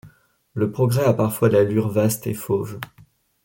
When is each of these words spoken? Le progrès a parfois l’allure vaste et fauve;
Le 0.55 0.71
progrès 0.71 1.03
a 1.05 1.13
parfois 1.13 1.47
l’allure 1.49 1.89
vaste 1.89 2.25
et 2.25 2.33
fauve; 2.33 2.79